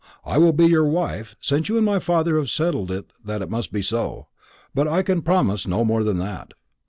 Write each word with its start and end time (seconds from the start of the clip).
"I 0.25 0.39
will 0.39 0.51
be 0.51 0.65
your 0.65 0.85
wife, 0.87 1.35
since 1.39 1.69
you 1.69 1.77
and 1.77 1.85
my 1.85 1.99
father 1.99 2.35
have 2.37 2.49
settled 2.49 2.89
that 3.23 3.41
it 3.43 3.51
must 3.51 3.71
be 3.71 3.83
so; 3.83 4.29
but 4.73 4.87
I 4.87 5.03
can 5.03 5.21
promise 5.21 5.67
no 5.67 5.85
more 5.85 6.03
than 6.03 6.17
that. 6.17 6.55